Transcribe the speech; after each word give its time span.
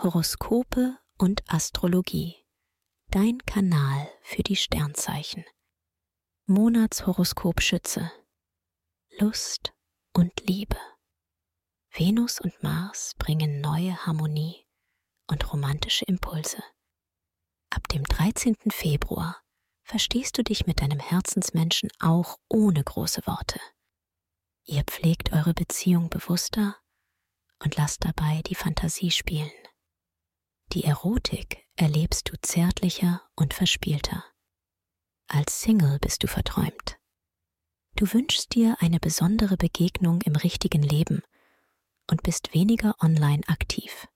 Horoskope 0.00 0.96
und 1.18 1.42
Astrologie. 1.48 2.36
Dein 3.10 3.38
Kanal 3.38 4.08
für 4.22 4.44
die 4.44 4.54
Sternzeichen. 4.54 5.44
Monatshoroskop 6.46 7.60
Schütze. 7.60 8.12
Lust 9.18 9.72
und 10.12 10.32
Liebe. 10.46 10.76
Venus 11.90 12.40
und 12.40 12.62
Mars 12.62 13.14
bringen 13.18 13.60
neue 13.60 14.06
Harmonie 14.06 14.68
und 15.26 15.52
romantische 15.52 16.04
Impulse. 16.04 16.62
Ab 17.70 17.88
dem 17.88 18.04
13. 18.04 18.54
Februar 18.70 19.42
verstehst 19.82 20.38
du 20.38 20.44
dich 20.44 20.64
mit 20.68 20.80
deinem 20.80 21.00
Herzensmenschen 21.00 21.90
auch 21.98 22.38
ohne 22.48 22.84
große 22.84 23.26
Worte. 23.26 23.58
Ihr 24.62 24.84
pflegt 24.84 25.32
eure 25.32 25.54
Beziehung 25.54 26.08
bewusster 26.08 26.76
und 27.58 27.76
lasst 27.76 28.04
dabei 28.04 28.42
die 28.42 28.54
Fantasie 28.54 29.10
spielen. 29.10 29.50
Die 30.78 30.84
Erotik 30.84 31.66
erlebst 31.74 32.30
du 32.30 32.40
zärtlicher 32.40 33.28
und 33.34 33.52
verspielter. 33.52 34.24
Als 35.26 35.60
Single 35.60 35.98
bist 35.98 36.22
du 36.22 36.28
verträumt. 36.28 37.00
Du 37.96 38.12
wünschst 38.12 38.54
dir 38.54 38.76
eine 38.78 39.00
besondere 39.00 39.56
Begegnung 39.56 40.22
im 40.22 40.36
richtigen 40.36 40.84
Leben 40.84 41.24
und 42.08 42.22
bist 42.22 42.54
weniger 42.54 42.94
online 43.00 43.42
aktiv. 43.48 44.06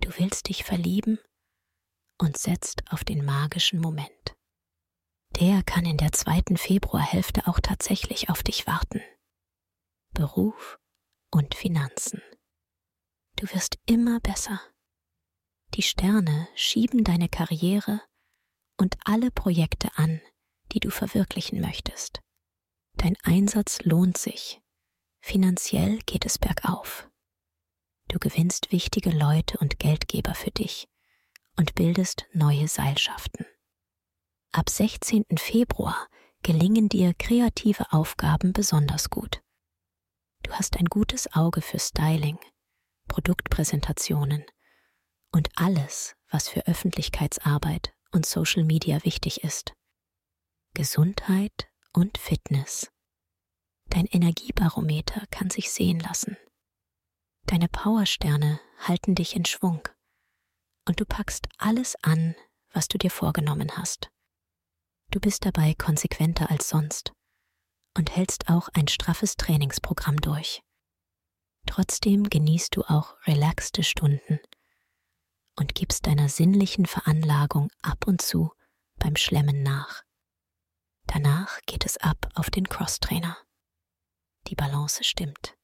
Du 0.00 0.08
willst 0.16 0.48
dich 0.48 0.64
verlieben 0.64 1.18
und 2.16 2.38
setzt 2.38 2.90
auf 2.90 3.04
den 3.04 3.22
magischen 3.22 3.78
Moment. 3.78 4.36
Der 5.38 5.62
kann 5.64 5.84
in 5.84 5.98
der 5.98 6.12
zweiten 6.12 6.56
Februarhälfte 6.56 7.46
auch 7.46 7.60
tatsächlich 7.60 8.30
auf 8.30 8.42
dich 8.42 8.66
warten. 8.66 9.02
Beruf 10.14 10.78
und 11.30 11.54
Finanzen. 11.54 12.22
Du 13.36 13.46
wirst 13.52 13.78
immer 13.84 14.18
besser. 14.20 14.62
Die 15.74 15.82
Sterne 15.82 16.48
schieben 16.54 17.04
deine 17.04 17.28
Karriere 17.28 18.00
und 18.78 18.96
alle 19.04 19.30
Projekte 19.30 19.90
an, 19.96 20.20
die 20.72 20.80
du 20.80 20.90
verwirklichen 20.90 21.60
möchtest. 21.60 22.20
Dein 22.96 23.16
Einsatz 23.22 23.82
lohnt 23.82 24.18
sich. 24.18 24.60
Finanziell 25.20 25.98
geht 26.06 26.26
es 26.26 26.38
bergauf. 26.38 27.08
Du 28.08 28.18
gewinnst 28.18 28.72
wichtige 28.72 29.10
Leute 29.10 29.58
und 29.58 29.78
Geldgeber 29.78 30.34
für 30.34 30.50
dich 30.50 30.88
und 31.56 31.74
bildest 31.74 32.26
neue 32.32 32.66
Seilschaften. 32.66 33.44
Ab 34.52 34.70
16. 34.70 35.24
Februar 35.36 36.08
gelingen 36.42 36.88
dir 36.88 37.12
kreative 37.14 37.92
Aufgaben 37.92 38.52
besonders 38.52 39.10
gut. 39.10 39.42
Du 40.42 40.52
hast 40.52 40.78
ein 40.78 40.86
gutes 40.86 41.32
Auge 41.34 41.60
für 41.60 41.78
Styling, 41.78 42.38
Produktpräsentationen 43.08 44.44
und 45.32 45.48
alles, 45.56 46.16
was 46.30 46.48
für 46.48 46.66
Öffentlichkeitsarbeit 46.66 47.94
und 48.12 48.26
Social 48.26 48.64
Media 48.64 49.04
wichtig 49.04 49.44
ist. 49.44 49.72
Gesundheit 50.74 51.68
und 51.92 52.18
Fitness. 52.18 52.90
Dein 53.86 54.06
Energiebarometer 54.06 55.26
kann 55.30 55.50
sich 55.50 55.70
sehen 55.70 56.00
lassen. 56.00 56.36
Deine 57.46 57.68
Powersterne 57.68 58.60
halten 58.78 59.14
dich 59.14 59.34
in 59.34 59.44
Schwung 59.44 59.88
und 60.86 61.00
du 61.00 61.04
packst 61.04 61.48
alles 61.56 61.96
an, 62.02 62.34
was 62.72 62.88
du 62.88 62.98
dir 62.98 63.10
vorgenommen 63.10 63.76
hast. 63.76 64.10
Du 65.10 65.20
bist 65.20 65.46
dabei 65.46 65.74
konsequenter 65.74 66.50
als 66.50 66.68
sonst 66.68 67.12
und 67.96 68.14
hältst 68.14 68.50
auch 68.50 68.68
ein 68.74 68.88
straffes 68.88 69.36
Trainingsprogramm 69.36 70.20
durch. 70.20 70.60
Trotzdem 71.66 72.28
genießt 72.28 72.76
du 72.76 72.82
auch 72.82 73.16
relaxte 73.26 73.82
Stunden 73.82 74.38
und 75.58 75.74
gibst 75.74 76.06
deiner 76.06 76.28
sinnlichen 76.28 76.86
Veranlagung 76.86 77.70
ab 77.82 78.06
und 78.06 78.22
zu 78.22 78.52
beim 78.96 79.16
Schlemmen 79.16 79.62
nach. 79.62 80.04
Danach 81.06 81.60
geht 81.66 81.84
es 81.84 81.96
ab 81.96 82.28
auf 82.34 82.50
den 82.50 82.68
Crosstrainer. 82.68 83.36
Die 84.46 84.54
Balance 84.54 85.02
stimmt. 85.02 85.56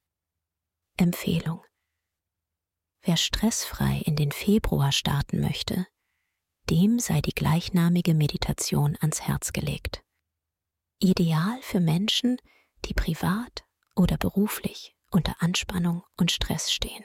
Empfehlung. 0.96 1.62
Wer 3.02 3.16
stressfrei 3.16 4.02
in 4.04 4.16
den 4.16 4.32
Februar 4.32 4.91
starten 4.91 5.41
möchte, 5.41 5.86
dem 6.70 6.98
sei 6.98 7.20
die 7.20 7.34
gleichnamige 7.34 8.14
Meditation 8.14 8.96
ans 9.00 9.20
Herz 9.20 9.52
gelegt. 9.52 10.02
Ideal 10.98 11.60
für 11.62 11.80
Menschen, 11.80 12.38
die 12.86 12.94
privat 12.94 13.64
oder 13.94 14.16
beruflich 14.16 14.96
unter 15.10 15.42
Anspannung 15.42 16.02
und 16.16 16.32
Stress 16.32 16.72
stehen. 16.72 17.04